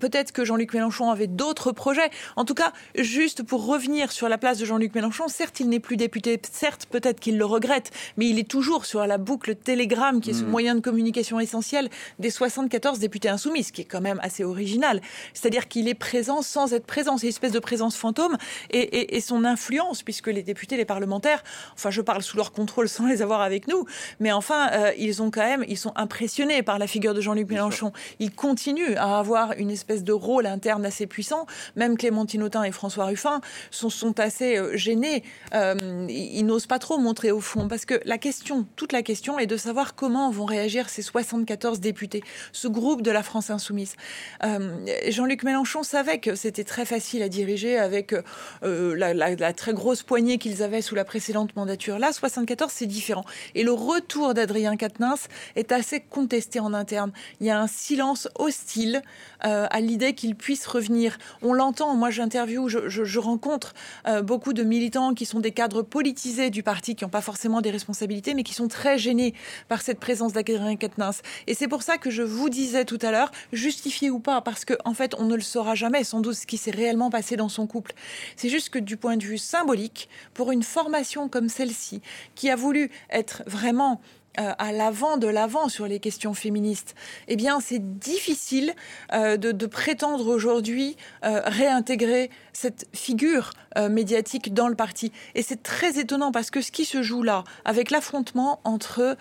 peut-être 0.00 0.32
que 0.32 0.44
Jean-Luc 0.44 0.74
Mélenchon 0.74 1.10
avait 1.10 1.28
d'autres 1.28 1.70
projets. 1.70 2.10
En 2.34 2.44
tout 2.44 2.54
cas, 2.54 2.72
juste 2.96 3.44
pour 3.44 3.66
revenir 3.66 4.10
sur 4.10 4.28
la 4.28 4.38
place 4.38 4.58
de 4.58 4.64
Jean-Luc 4.64 4.94
Mélenchon, 4.94 5.28
certes, 5.28 5.60
il 5.60 5.68
n'est 5.68 5.78
plus 5.78 5.96
député, 5.96 6.40
certes, 6.50 6.86
peut-être 6.90 7.20
qu'il 7.20 7.38
le 7.38 7.44
regrette, 7.44 7.92
mais 8.16 8.28
il 8.28 8.38
est 8.38 8.48
toujours 8.48 8.86
sur 8.86 9.06
la 9.06 9.18
boucle 9.18 9.54
Telegram, 9.54 10.20
qui 10.20 10.30
est 10.30 10.34
ce 10.34 10.42
hmm. 10.42 10.48
moyen 10.48 10.74
de 10.74 10.80
communication 10.80 11.38
essentiel 11.38 11.88
des 12.18 12.30
74 12.30 12.98
députés 12.98 13.28
insoumis, 13.28 13.62
ce 13.62 13.72
qui 13.72 13.82
est 13.82 13.84
quand 13.84 14.00
même 14.00 14.18
assez 14.22 14.42
original. 14.42 15.00
C'est-à-dire 15.34 15.68
qu'il 15.68 15.88
est 15.88 15.94
présent 15.94 16.42
sans 16.42 16.72
être 16.72 16.86
présent. 16.86 17.18
C'est 17.18 17.26
une 17.26 17.30
espèce 17.30 17.52
de 17.52 17.58
présence 17.58 17.96
fantôme 17.96 18.36
et, 18.70 19.20
son 19.20 19.44
influence, 19.44 20.02
puisque 20.02 20.28
les 20.28 20.42
députés, 20.42 20.76
les 20.76 20.86
parlementaires, 20.86 21.44
enfin, 21.74 21.90
je 21.90 22.00
parle 22.00 22.22
sous 22.22 22.38
leur 22.38 22.52
contrôle 22.52 22.88
sans 22.88 23.06
les 23.06 23.20
avoir 23.20 23.42
avec 23.42 23.68
nous, 23.68 23.84
mais 24.18 24.32
enfin, 24.32 24.70
euh, 24.72 24.92
ils 24.96 25.22
ont 25.22 25.30
quand 25.30 25.42
même, 25.42 25.64
ils 25.68 25.76
sont 25.76 25.92
impressionnés 25.94 26.62
par 26.62 26.78
la 26.78 26.86
figure 26.86 27.12
de 27.12 27.20
Jean-Luc 27.20 27.50
Mélenchon. 27.50 27.92
Ils 28.18 28.32
continuent 28.32 28.96
à 28.96 29.18
avoir 29.18 29.52
une 29.58 29.70
espèce 29.70 29.89
de 29.98 30.12
rôle 30.12 30.46
interne 30.46 30.86
assez 30.86 31.06
puissant. 31.06 31.46
Même 31.76 31.96
Clémentine 31.96 32.42
Autain 32.42 32.62
et 32.62 32.72
François 32.72 33.06
Ruffin 33.06 33.40
sont, 33.70 34.20
assez 34.20 34.56
euh, 34.56 34.76
gênés. 34.76 35.22
Euh, 35.54 36.06
ils 36.08 36.44
n'osent 36.44 36.66
pas 36.66 36.78
trop 36.78 36.98
montrer 36.98 37.30
au 37.30 37.40
fond 37.40 37.68
parce 37.68 37.84
que 37.84 38.00
la 38.04 38.18
question, 38.18 38.66
toute 38.76 38.92
la 38.92 39.02
question 39.02 39.38
est 39.38 39.46
de 39.46 39.56
savoir 39.56 39.94
comment 39.94 40.30
vont 40.30 40.44
réagir 40.44 40.88
ces 40.88 41.02
74 41.02 41.80
députés, 41.80 42.22
ce 42.52 42.68
groupe 42.68 43.02
de 43.02 43.10
la 43.10 43.22
France 43.22 43.50
insoumise. 43.50 43.96
Euh, 44.44 44.86
Jean-Luc 45.08 45.42
Mélenchon 45.42 45.82
savait 45.82 46.18
que 46.18 46.34
c'était 46.34 46.64
très 46.64 46.84
facile 46.84 47.22
à 47.22 47.28
diriger 47.28 47.78
avec 47.78 48.14
la, 48.62 49.52
très 49.52 49.72
grosse 49.72 50.02
poignée 50.02 50.38
qu'ils 50.38 50.62
avaient 50.62 50.82
sous 50.82 50.94
la 50.94 51.04
précédente 51.04 51.54
mandature. 51.56 51.98
Là, 51.98 52.12
74, 52.12 52.70
c'est 52.72 52.86
différent. 52.86 53.24
Et 53.54 53.62
le 53.62 53.72
retour 53.72 54.34
d'Adrien 54.34 54.76
Quatennens 54.76 55.28
est 55.56 55.72
assez 55.72 56.00
contesté 56.00 56.60
en 56.60 56.74
interne. 56.74 57.12
Il 57.40 57.46
y 57.46 57.50
a 57.50 57.60
un 57.60 57.66
silence 57.66 58.28
hostile 58.38 59.02
à 59.40 59.79
l'idée 59.80 60.14
qu'il 60.14 60.34
puisse 60.34 60.66
revenir. 60.66 61.18
On 61.42 61.52
l'entend, 61.52 61.94
moi 61.94 62.10
j'interview, 62.10 62.68
je, 62.68 63.18
rencontre 63.18 63.74
euh, 64.06 64.22
beaucoup 64.22 64.52
de 64.52 64.62
militants 64.62 65.14
qui 65.14 65.26
sont 65.26 65.40
des 65.40 65.52
cadres 65.52 65.82
politisés 65.82 66.50
du 66.50 66.62
parti, 66.62 66.94
qui 66.94 67.04
n'ont 67.04 67.10
pas 67.10 67.20
forcément 67.20 67.60
des 67.60 67.70
responsabilités, 67.70 68.34
mais 68.34 68.42
qui 68.42 68.54
sont 68.54 68.68
très 68.68 68.98
gênés 68.98 69.34
par 69.68 69.82
cette 69.82 70.00
présence 70.00 70.32
d'Adrien 70.32 70.76
Quatennens. 70.76 71.22
Et 71.46 71.54
c'est 71.54 71.68
pour 71.68 71.82
ça 71.82 71.98
que 71.98 72.10
je 72.10 72.22
vous 72.22 72.48
disais 72.48 72.84
tout 72.84 72.98
à 73.02 73.10
l'heure, 73.10 73.30
justifié 73.52 74.10
ou 74.10 74.20
pas, 74.20 74.40
parce 74.40 74.64
qu'en 74.64 74.76
en 74.84 74.94
fait 74.94 75.14
on 75.18 75.24
ne 75.24 75.34
le 75.34 75.42
saura 75.42 75.74
jamais 75.74 76.04
sans 76.04 76.20
doute 76.20 76.34
ce 76.34 76.46
qui 76.46 76.56
s'est 76.56 76.70
réellement 76.70 77.10
passé 77.10 77.36
dans 77.36 77.48
son 77.48 77.66
couple. 77.66 77.92
C'est 78.36 78.48
juste 78.48 78.70
que 78.70 78.78
du 78.78 78.96
point 78.96 79.16
de 79.16 79.24
vue 79.24 79.38
symbolique, 79.38 80.08
pour 80.34 80.52
une 80.52 80.62
formation 80.62 81.28
comme 81.28 81.48
celle-ci, 81.48 82.00
qui 82.34 82.50
a 82.50 82.56
voulu 82.56 82.90
être 83.10 83.42
vraiment 83.46 84.00
euh, 84.38 84.52
à 84.58 84.70
l'avant 84.70 85.16
de 85.16 85.26
l'avant 85.26 85.68
sur 85.68 85.88
les 85.88 85.98
questions 85.98 86.34
féministes, 86.34 86.94
eh 87.26 87.34
bien, 87.34 87.58
c'est 87.58 87.98
difficile 87.98 88.74
euh, 89.12 89.36
de, 89.36 89.66
prétendre 89.66 90.28
aujourd'hui 90.28 90.96
euh, 91.24 91.42
réintégrer 91.46 92.30
cette 92.52 92.86
figure 92.92 93.50
médiatique 93.88 94.52
dans 94.52 94.66
le 94.66 94.74
parti. 94.74 95.12
Et 95.36 95.42
c'est 95.42 95.62
très 95.62 96.00
étonnant 96.00 96.32
parce 96.32 96.50
que 96.50 96.60
ce 96.60 96.72
qui 96.72 96.84
se 96.84 97.02
joue 97.02 97.22
là, 97.22 97.44
avec 97.64 97.92
l'affrontement 97.92 98.58
entre 98.64 99.16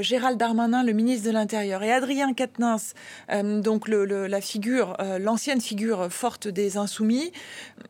Gérald 0.00 0.38
Darmanin, 0.38 0.84
le 0.84 0.92
ministre 0.92 1.26
de 1.26 1.32
l'Intérieur, 1.32 1.82
et 1.82 1.92
Adrien 1.92 2.32
Quatennens, 2.32 2.94
donc 3.32 3.88
la 3.88 4.40
figure, 4.40 4.96
l'ancienne 5.18 5.60
figure 5.60 6.06
forte 6.08 6.46
des 6.46 6.76
Insoumis, 6.76 7.32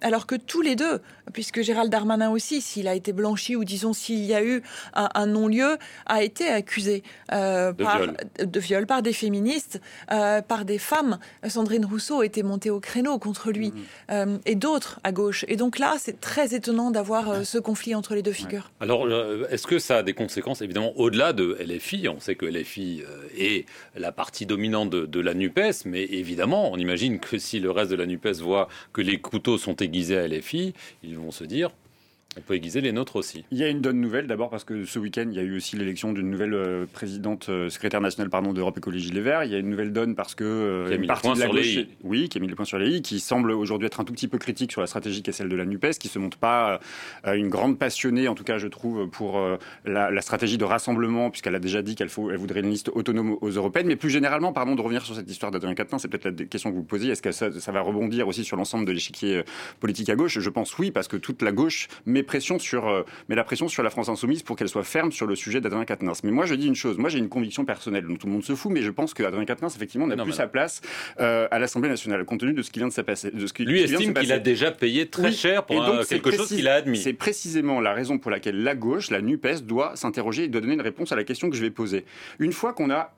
alors 0.01 0.27
que 0.27 0.37
tous 0.37 0.62
les 0.62 0.75
deux, 0.75 1.03
puisque 1.35 1.61
Gérald 1.61 1.93
Darmanin 1.93 2.31
aussi, 2.31 2.62
s'il 2.62 2.89
a 2.89 2.95
été 2.95 3.12
blanchi 3.12 3.55
ou 3.55 3.65
disons 3.65 3.93
s'il 3.93 4.25
y 4.25 4.33
a 4.33 4.43
eu 4.43 4.62
un 4.95 5.27
non-lieu, 5.27 5.77
a 6.07 6.23
été 6.23 6.50
accusé 6.50 7.02
euh, 7.32 7.73
de, 7.73 7.85
par, 7.85 7.99
viol. 7.99 8.17
de, 8.38 8.61
viol. 8.61 8.87
par 8.87 9.02
des 9.02 9.12
féministes, 9.12 9.81
euh, 10.12 10.43
par 10.43 10.64
des 10.64 10.79
femmes. 10.79 11.19
Sandrine 11.49 11.85
Rousseau 11.85 12.23
était 12.23 12.43
montée 12.43 12.70
au 12.70 12.81
créneau 12.81 13.19
contre 13.19 13.50
lui, 13.50 13.69
mm. 13.69 13.75
euh, 14.11 14.38
et 14.47 14.55
d'autres 14.55 15.00
à 15.05 15.12
gauche. 15.12 15.44
Et 15.49 15.56
donc 15.56 15.79
là, 15.79 15.97
c'est 15.99 16.20
très 16.20 16.55
étonnant 16.55 16.91
d'avoir 16.91 17.44
ce 17.44 17.58
conflit 17.58 17.94
entre 17.94 18.14
les 18.14 18.23
deux 18.23 18.32
figures. 18.32 18.70
Alors, 18.81 19.06
est-ce 19.50 19.67
que 19.67 19.79
ça 19.79 19.99
a 19.99 20.02
des 20.02 20.14
conséquences, 20.14 20.62
évidemment, 20.62 20.93
au-delà 20.97 21.32
de 21.32 21.56
LFI 21.61 22.08
On 22.08 22.20
sait 22.20 22.35
que 22.35 22.47
LFI 22.47 23.02
est 23.37 23.67
la 23.97 24.12
partie 24.12 24.47
dominante 24.47 24.91
de, 24.91 25.06
de 25.06 25.20
la 25.20 25.35
NUPES, 25.35 25.85
mais 25.85 26.05
évidemment, 26.05 26.70
on 26.73 26.76
imagine 26.76 27.19
que 27.19 27.38
si 27.38 27.61
le 27.61 27.70
reste 27.70 27.91
de 27.91 27.97
la 27.97 28.06
NUPES 28.06 28.41
voit 28.43 28.69
que 28.93 29.00
les 29.00 29.19
couteaux 29.19 29.58
sont 29.58 29.76
aiguisés 29.76 30.19
à 30.19 30.26
LFI, 30.26 30.75
ils 31.02 31.16
vont 31.16 31.30
se 31.30 31.45
dire 31.45 31.71
on 32.37 32.43
peut 32.43 32.55
aiguiser 32.55 32.81
les 32.81 32.93
nôtres 32.93 33.17
aussi. 33.17 33.45
Il 33.51 33.59
y 33.59 33.65
a 33.65 33.69
une 33.69 33.81
bonne 33.81 34.01
nouvelle 34.01 34.29
d'abord 34.29 34.51
parce 34.51 34.63
que 34.63 34.85
ce 34.85 35.01
week-end, 35.01 35.27
il 35.29 35.35
y 35.35 35.41
a 35.41 35.43
eu 35.43 35.57
aussi 35.57 35.77
l'élection 35.77 36.13
d'une 36.13 36.31
nouvelle 36.31 36.55
euh, 36.55 36.87
présidente, 36.87 37.49
euh, 37.49 37.69
secrétaire 37.71 38.01
nationale 38.01 38.31
pardon, 38.31 38.53
d'Europe 38.53 38.79
Écologie 38.79 39.11
Les 39.11 39.21
Verts. 39.21 39.43
Il 39.43 39.51
y 39.51 39.55
a 39.57 39.59
une 39.59 39.69
nouvelle 39.69 39.93
donne 39.93 40.15
parce 40.15 40.37
que 40.37 40.45
euh, 40.45 40.97
une 40.97 41.09
partie 41.09 41.33
de 41.33 41.41
la 41.41 41.49
gauche, 41.49 41.79
oui, 42.05 42.29
qui 42.29 42.39
a 42.39 42.41
mis 42.41 42.47
le 42.47 42.55
point 42.55 42.65
sur 42.65 42.79
les 42.79 42.99
i, 42.99 43.03
qui 43.03 43.19
semble 43.19 43.51
aujourd'hui 43.51 43.87
être 43.87 43.99
un 43.99 44.05
tout 44.05 44.13
petit 44.13 44.29
peu 44.29 44.39
critique 44.39 44.71
sur 44.71 44.81
la 44.81 44.87
stratégie 44.87 45.23
qui 45.23 45.31
est 45.31 45.33
celle 45.33 45.49
de 45.49 45.57
la 45.57 45.65
Nupes, 45.65 45.99
qui 45.99 46.07
se 46.07 46.21
montre 46.21 46.39
pas 46.39 46.79
une 47.27 47.49
grande 47.49 47.79
passionnée, 47.79 48.29
en 48.29 48.37
tout 48.37 48.45
cas 48.45 48.59
je 48.59 48.69
trouve, 48.69 49.09
pour 49.09 49.41
la, 49.85 50.21
stratégie 50.21 50.59
de 50.59 50.65
rassemblement, 50.65 51.31
puisqu'elle 51.31 51.55
a 51.55 51.59
déjà 51.59 51.83
dit 51.83 51.97
qu'elle 51.97 52.11
elle 52.31 52.37
voudrait 52.37 52.61
une 52.61 52.71
liste 52.71 52.91
autonome 52.91 53.39
aux 53.41 53.51
européennes. 53.51 53.87
Mais 53.89 53.97
plus 53.97 54.11
généralement, 54.11 54.53
pardon 54.53 54.77
de 54.77 54.83
revenir 54.83 55.05
sur 55.05 55.17
cette 55.17 55.31
histoire 55.31 55.51
d'Adrien 55.51 55.75
Quatennens, 55.75 56.03
c'est 56.03 56.09
peut-être 56.09 56.39
la 56.39 56.45
question 56.47 56.71
que 56.71 56.77
vous 56.77 56.85
posiez. 56.85 57.11
Est-ce 57.11 57.23
que 57.23 57.33
ça, 57.33 57.51
ça, 57.51 57.73
va 57.73 57.81
rebondir 57.81 58.29
aussi 58.29 58.45
sur 58.45 58.57
l'ensemble 58.57 58.85
de 58.85 58.93
l'échiquier 58.93 59.43
politique 59.81 60.09
à 60.11 60.15
gauche? 60.15 60.39
Je 60.39 60.51
pense 60.51 60.79
oui, 60.79 60.91
parce 60.91 61.09
que 61.09 61.17
toute 61.17 61.43
la 61.43 61.53
gauche 61.53 61.89
met 62.07 62.20
pression 62.23 62.59
sur 62.59 62.89
euh, 62.89 63.03
met 63.29 63.35
la 63.35 63.45
pression 63.45 63.69
sur 63.69 63.83
la 63.83 63.91
France 63.91 64.09
insoumise 64.09 64.43
pour 64.43 64.57
qu'elle 64.57 64.69
soit 64.69 64.85
ferme 64.85 65.12
sur 65.12 65.27
le 65.27 65.35
sujet 65.35 65.61
d'Adrien 65.61 65.85
Quatennens. 65.85 66.23
Mais 66.25 66.31
moi, 66.31 66.47
je 66.47 66.55
dis 66.55 66.67
une 66.67 66.75
chose. 66.75 66.99
Moi, 66.99 67.11
j'ai 67.11 67.19
une 67.19 67.29
conviction 67.29 67.65
personnelle 67.65 68.07
dont 68.07 68.17
tout 68.17 68.27
le 68.27 68.33
monde 68.33 68.45
se 68.45 68.55
fout, 68.55 68.73
mais 68.73 68.83
je 68.83 68.91
pense 68.91 69.15
qu'Adrien 69.15 69.45
Quatennens, 69.45 69.75
effectivement, 69.77 70.07
n'a 70.07 70.17
plus 70.23 70.33
sa 70.33 70.47
place 70.47 70.81
euh, 71.21 71.49
à 71.50 71.59
l'Assemblée 71.59 71.89
nationale, 71.89 72.25
compte 72.25 72.41
tenu 72.41 72.53
de 72.53 72.62
ce 72.62 72.71
qui 72.71 72.79
vient 72.81 72.89
de 72.89 72.93
se 72.93 73.00
passer. 73.00 73.31
De 73.31 73.47
ce 73.47 73.53
qui, 73.53 73.65
Lui 73.65 73.81
estime 73.81 74.15
qu'il 74.15 74.33
a 74.33 74.39
déjà 74.39 74.71
payé 74.71 75.07
très 75.07 75.33
cher 75.33 75.65
pour 75.65 75.85
quelque 76.09 76.31
chose 76.31 76.49
qu'il 76.49 76.69
a 76.69 76.75
admis. 76.75 76.99
C'est 76.99 77.12
précisément 77.12 77.81
la 77.81 77.93
raison 77.93 78.19
pour 78.19 78.31
laquelle 78.31 78.62
la 78.62 78.75
gauche, 78.75 79.11
la 79.11 79.21
NUPES, 79.21 79.62
doit 79.62 79.97
s'interroger 79.97 80.45
et 80.45 80.49
doit 80.49 80.61
donner 80.61 80.75
une 80.75 80.81
réponse 80.81 81.12
à 81.12 81.17
la 81.17 81.25
question 81.25 81.50
que 81.50 81.57
je 81.57 81.62
vais 81.62 81.71
poser. 81.71 82.05
Une 82.39 82.53
fois 82.53 82.73
qu'on 82.73 82.91
a 82.91 83.12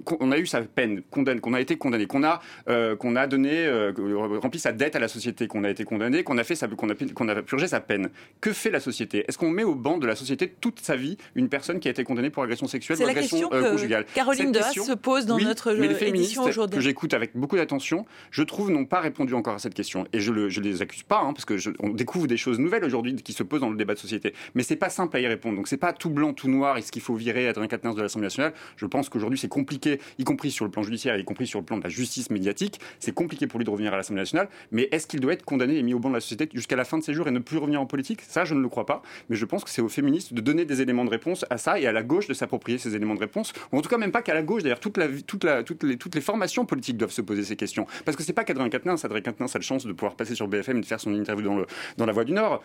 qu'on 0.00 0.32
a 0.32 0.38
eu 0.38 0.46
sa 0.46 0.62
peine, 0.62 1.02
qu'on 1.10 1.52
a 1.52 1.60
été 1.60 1.76
condamné, 1.76 2.06
qu'on 2.06 2.24
a, 2.24 2.40
euh, 2.68 2.96
qu'on 2.96 3.14
a 3.14 3.26
donné, 3.26 3.66
euh, 3.66 3.92
rempli 4.40 4.58
sa 4.58 4.72
dette 4.72 4.96
à 4.96 4.98
la 4.98 5.08
société, 5.08 5.46
qu'on 5.46 5.64
a 5.64 5.70
été 5.70 5.84
condamné, 5.84 6.22
qu'on 6.24 6.38
a 6.38 6.44
fait 6.44 6.58
qu'on 6.76 6.88
a, 6.88 6.94
qu'on 6.94 7.28
a 7.28 7.42
purgé 7.42 7.68
sa 7.68 7.80
peine. 7.80 8.08
Que 8.40 8.54
fait 8.54 8.70
la 8.70 8.80
société? 8.80 9.24
Est-ce 9.28 9.36
qu'on 9.36 9.50
met 9.50 9.64
au 9.64 9.74
banc 9.74 9.98
de 9.98 10.06
la 10.06 10.16
société 10.16 10.48
toute 10.48 10.80
sa 10.80 10.96
vie 10.96 11.18
une 11.34 11.50
personne 11.50 11.78
qui 11.78 11.88
a 11.88 11.90
été 11.90 12.04
condamnée 12.04 12.30
pour 12.30 12.42
agression 12.42 12.66
sexuelle 12.66 12.98
ou 13.00 13.06
agression 13.06 13.50
euh, 13.52 13.72
conjugale? 13.72 14.06
Caroline 14.14 14.50
Dehaas 14.50 14.72
se 14.72 14.94
pose 14.94 15.26
dans 15.26 15.38
notre 15.38 15.72
mais 15.74 15.88
les 15.88 16.04
édition 16.04 16.44
aujourd'hui. 16.44 16.76
Que 16.76 16.82
j'écoute 16.82 17.12
avec 17.12 17.36
beaucoup 17.36 17.56
d'attention, 17.56 18.06
je 18.30 18.42
trouve 18.42 18.70
n'ont 18.70 18.86
pas 18.86 19.00
répondu 19.00 19.34
encore 19.34 19.54
à 19.54 19.58
cette 19.58 19.74
question. 19.74 20.06
Et 20.14 20.20
je 20.20 20.32
ne 20.32 20.46
les 20.46 20.80
accuse 20.80 21.02
pas, 21.02 21.20
hein, 21.20 21.34
parce 21.34 21.44
que 21.44 21.54
on 21.80 21.90
découvre 21.90 22.26
des 22.26 22.38
choses 22.38 22.58
nouvelles 22.58 22.84
aujourd'hui 22.84 23.14
qui 23.16 23.34
se 23.34 23.42
posent 23.42 23.60
dans 23.60 23.70
le 23.70 23.76
débat 23.76 23.92
de 23.92 23.98
société. 23.98 24.32
Mais 24.54 24.62
c'est 24.62 24.76
pas 24.76 24.88
simple 24.88 25.18
à 25.18 25.20
y 25.20 25.26
répondre. 25.26 25.56
Donc 25.56 25.68
c'est 25.68 25.76
pas 25.76 25.92
tout 25.92 26.10
blanc, 26.10 26.32
tout 26.32 26.48
noir. 26.48 26.78
Est-ce 26.78 26.90
qu'il 26.90 27.02
faut 27.02 27.14
virer 27.14 27.48
Adrien 27.48 27.68
Quatennens 27.68 27.94
de 27.94 28.02
l'Assemblée 28.02 28.26
nationale 28.26 28.54
Je 28.76 28.86
pense 28.86 29.10
qu'aujourd'hui 29.10 29.38
c'est 29.38 29.48
compliqué, 29.48 29.81
y 30.18 30.24
compris 30.24 30.50
sur 30.50 30.64
le 30.64 30.70
plan 30.70 30.82
judiciaire, 30.82 31.16
y 31.16 31.24
compris 31.24 31.46
sur 31.46 31.60
le 31.60 31.64
plan 31.64 31.78
de 31.78 31.82
la 31.82 31.90
justice 31.90 32.30
médiatique. 32.30 32.80
C'est 32.98 33.12
compliqué 33.12 33.46
pour 33.46 33.58
lui 33.58 33.64
de 33.64 33.70
revenir 33.70 33.92
à 33.94 33.96
l'Assemblée 33.96 34.22
nationale, 34.22 34.48
mais 34.70 34.88
est-ce 34.92 35.06
qu'il 35.06 35.20
doit 35.20 35.32
être 35.32 35.44
condamné 35.44 35.76
et 35.76 35.82
mis 35.82 35.94
au 35.94 35.98
banc 35.98 36.08
de 36.08 36.14
la 36.14 36.20
société 36.20 36.48
jusqu'à 36.52 36.76
la 36.76 36.84
fin 36.84 36.98
de 36.98 37.02
ses 37.02 37.14
jours 37.14 37.28
et 37.28 37.30
ne 37.30 37.38
plus 37.38 37.58
revenir 37.58 37.80
en 37.80 37.86
politique? 37.86 38.20
Ça, 38.22 38.44
je 38.44 38.54
ne 38.54 38.60
le 38.60 38.68
crois 38.68 38.86
pas. 38.86 39.02
Mais 39.28 39.36
je 39.36 39.44
pense 39.44 39.64
que 39.64 39.70
c'est 39.70 39.82
aux 39.82 39.88
féministes 39.88 40.34
de 40.34 40.40
donner 40.40 40.64
des 40.64 40.80
éléments 40.80 41.04
de 41.04 41.10
réponse 41.10 41.44
à 41.50 41.58
ça 41.58 41.78
et 41.78 41.86
à 41.86 41.92
la 41.92 42.02
gauche 42.02 42.26
de 42.26 42.34
s'approprier 42.34 42.78
ces 42.78 42.94
éléments 42.94 43.14
de 43.14 43.20
réponse. 43.20 43.52
Ou 43.72 43.78
en 43.78 43.82
tout 43.82 43.88
cas, 43.88 43.98
même 43.98 44.12
pas 44.12 44.22
qu'à 44.22 44.34
la 44.34 44.42
gauche. 44.42 44.62
D'ailleurs, 44.62 44.80
toutes, 44.80 44.98
les, 44.98 46.20
formations 46.20 46.64
politiques 46.64 46.96
doivent 46.96 47.12
se 47.12 47.22
poser 47.22 47.44
ces 47.44 47.56
questions. 47.56 47.86
Parce 48.04 48.16
que 48.16 48.22
c'est 48.22 48.32
pas 48.32 48.44
qu'Adrien 48.44 48.68
Quatennens. 48.68 49.04
Adrien 49.04 49.22
Quatennens 49.22 49.54
a 49.54 49.58
la 49.58 49.62
chance 49.62 49.86
de 49.86 49.92
pouvoir 49.92 50.16
passer 50.16 50.34
sur 50.34 50.48
BFM 50.48 50.78
et 50.78 50.80
de 50.80 50.86
faire 50.86 51.00
son 51.00 51.14
interview 51.14 51.44
dans, 51.44 51.64
dans 51.96 52.06
la 52.06 52.12
Voix 52.12 52.24
du 52.24 52.32
Nord 52.32 52.62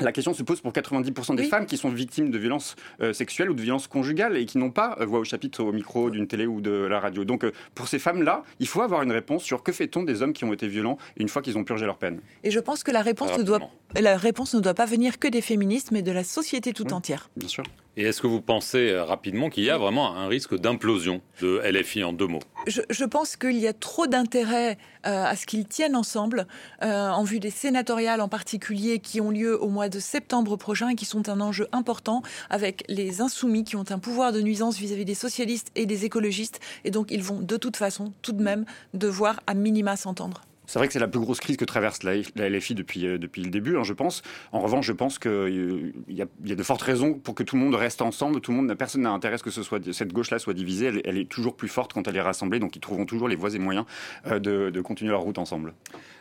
la 0.00 0.12
question 0.12 0.34
se 0.34 0.42
pose 0.42 0.60
pour 0.60 0.72
90% 0.72 1.36
des 1.36 1.44
femmes 1.44 1.66
qui 1.66 1.76
sont 1.76 1.90
victimes 1.90 2.30
de 2.30 2.38
violences 2.38 2.76
euh, 3.00 3.12
sexuelles 3.12 3.50
ou 3.50 3.54
de 3.54 3.62
violences 3.62 3.86
conjugales 3.86 4.36
et 4.36 4.46
qui 4.46 4.58
n'ont 4.58 4.70
pas 4.70 4.96
euh, 5.00 5.06
voix 5.06 5.20
au 5.20 5.24
chapitre 5.24 5.62
au 5.62 5.72
micro 5.72 6.10
d'une 6.10 6.26
télé 6.26 6.46
ou 6.46 6.60
de 6.60 6.70
la 6.70 7.00
radio. 7.00 7.24
Donc 7.24 7.44
euh, 7.44 7.52
pour 7.74 7.88
ces 7.88 7.98
femmes-là, 7.98 8.42
il 8.60 8.66
faut 8.66 8.82
avoir 8.82 9.02
une 9.02 9.12
réponse 9.12 9.42
sur 9.42 9.62
que 9.62 9.72
fait-on 9.72 10.02
des 10.02 10.22
hommes 10.22 10.32
qui 10.32 10.44
ont 10.44 10.52
été 10.52 10.68
violents 10.68 10.98
une 11.16 11.28
fois 11.28 11.42
qu'ils 11.42 11.58
ont 11.58 11.64
purgé 11.64 11.86
leur 11.86 11.98
peine. 11.98 12.20
Et 12.44 12.50
je 12.50 12.60
pense 12.60 12.82
que 12.84 12.90
la 12.90 13.02
réponse, 13.02 13.36
ne 13.38 13.42
doit, 13.42 13.60
la 13.98 14.16
réponse 14.16 14.54
ne 14.54 14.60
doit 14.60 14.74
pas 14.74 14.86
venir 14.86 15.18
que 15.18 15.28
des 15.28 15.40
féministes, 15.40 15.90
mais 15.92 16.02
de 16.02 16.12
la 16.12 16.24
société 16.24 16.72
tout 16.72 16.92
entière. 16.92 17.30
Bien 17.36 17.48
sûr. 17.48 17.64
Et 17.96 18.04
est-ce 18.04 18.22
que 18.22 18.26
vous 18.26 18.40
pensez 18.40 18.90
euh, 18.90 19.04
rapidement 19.04 19.50
qu'il 19.50 19.64
y 19.64 19.70
a 19.70 19.76
vraiment 19.76 20.16
un 20.16 20.26
risque 20.26 20.58
d'implosion 20.58 21.20
de 21.42 21.60
LFI 21.62 22.04
en 22.04 22.14
deux 22.14 22.26
mots? 22.26 22.40
Je, 22.66 23.04
pense 23.04 23.36
qu'il 23.36 23.58
y 23.58 23.66
a 23.66 23.74
trop 23.74 24.06
d'intérêt 24.06 24.78
euh, 25.06 25.24
à 25.24 25.36
ce 25.36 25.44
qu'ils 25.44 25.66
tiennent 25.66 25.96
ensemble, 25.96 26.46
euh, 26.82 27.10
en 27.10 27.22
vue 27.22 27.38
des 27.38 27.50
sénatoriales 27.50 28.22
en 28.22 28.28
particulier, 28.28 28.98
qui 28.98 29.20
ont 29.20 29.30
lieu 29.30 29.62
au 29.62 29.68
mois 29.68 29.90
de 29.90 29.98
septembre 29.98 30.56
prochain 30.56 30.88
et 30.88 30.94
qui 30.94 31.04
sont 31.04 31.28
un 31.28 31.40
enjeu 31.40 31.68
important, 31.72 32.22
avec 32.48 32.82
les 32.88 33.20
insoumis 33.20 33.64
qui 33.64 33.76
ont 33.76 33.84
un 33.90 33.98
pouvoir 33.98 34.32
de 34.32 34.40
nuisance 34.40 34.78
vis-à-vis 34.78 35.04
des 35.04 35.14
socialistes 35.14 35.70
et 35.74 35.84
des 35.84 36.06
écologistes. 36.06 36.60
Et 36.84 36.90
donc 36.90 37.10
ils 37.10 37.22
vont 37.22 37.40
de 37.40 37.56
toute 37.58 37.76
façon, 37.76 38.14
tout 38.22 38.32
de 38.32 38.42
même, 38.42 38.64
devoir 38.94 39.40
à 39.46 39.52
minima 39.52 39.96
s'entendre. 39.96 40.40
C'est 40.66 40.78
vrai 40.78 40.86
que 40.86 40.92
c'est 40.92 41.00
la 41.00 41.08
plus 41.08 41.20
grosse 41.20 41.40
crise 41.40 41.56
que 41.56 41.64
traverse 41.64 42.02
la, 42.02 42.14
LFI 42.16 42.74
depuis, 42.74 43.06
euh, 43.06 43.18
depuis 43.18 43.42
le 43.42 43.50
début, 43.50 43.76
hein, 43.76 43.82
je 43.82 43.92
pense. 43.92 44.22
En 44.52 44.60
revanche, 44.60 44.86
je 44.86 44.92
pense 44.92 45.18
qu'il 45.18 45.30
euh, 45.30 45.92
y, 46.08 46.22
a, 46.22 46.26
de 46.54 46.62
fortes 46.62 46.82
raisons 46.82 47.14
pour 47.14 47.34
que 47.34 47.42
tout 47.42 47.56
le 47.56 47.62
monde 47.62 47.74
reste 47.74 48.00
ensemble. 48.00 48.40
Tout 48.40 48.52
le 48.52 48.58
monde, 48.58 48.74
personne 48.76 49.02
n'a 49.02 49.10
intérêt 49.10 49.34
à 49.34 49.38
ce 49.38 49.42
que 49.42 49.92
cette 49.92 50.12
gauche-là 50.12 50.38
soit 50.38 50.54
divisée. 50.54 51.02
Elle, 51.04 51.18
est 51.18 51.28
toujours 51.28 51.56
plus 51.56 51.68
forte 51.68 51.92
quand 51.92 52.06
elle 52.06 52.16
est 52.16 52.22
rassemblée, 52.22 52.60
donc 52.60 52.76
ils 52.76 52.80
trouveront 52.80 53.06
toujours 53.06 53.28
les 53.28 53.36
voies 53.36 53.54
et 53.54 53.58
moyens 53.58 53.86
euh, 54.26 54.38
de, 54.38 54.70
de 54.70 54.80
continuer 54.80 55.10
leur 55.10 55.22
route 55.22 55.38
ensemble. 55.38 55.74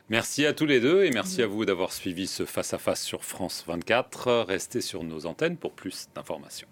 Merci 0.10 0.45
à 0.45 0.53
tous 0.53 0.65
les 0.65 0.79
deux 0.79 1.03
et 1.03 1.12
merci 1.12 1.41
à 1.41 1.48
vous 1.48 1.63
d'avoir 1.63 1.93
suivi 1.93 2.27
ce 2.27 2.45
face-à-face 2.45 3.03
-face 3.03 3.05
sur 3.05 3.24
France 3.24 3.63
24. 3.67 4.45
Restez 4.48 4.81
sur 4.81 5.03
nos 5.03 5.25
antennes 5.25 5.57
pour 5.57 5.74
plus 5.74 6.07
d'informations. 6.15 6.67